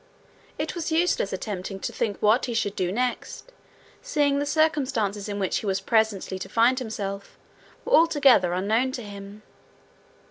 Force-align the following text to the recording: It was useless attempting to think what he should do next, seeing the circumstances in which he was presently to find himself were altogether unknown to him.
It 0.57 0.73
was 0.73 0.91
useless 0.91 1.31
attempting 1.31 1.79
to 1.81 1.93
think 1.93 2.17
what 2.21 2.45
he 2.45 2.55
should 2.55 2.75
do 2.75 2.91
next, 2.91 3.51
seeing 4.01 4.39
the 4.39 4.47
circumstances 4.47 5.29
in 5.29 5.37
which 5.37 5.59
he 5.59 5.67
was 5.67 5.79
presently 5.79 6.39
to 6.39 6.49
find 6.49 6.79
himself 6.79 7.37
were 7.85 7.93
altogether 7.93 8.51
unknown 8.53 8.93
to 8.93 9.03
him. 9.03 9.43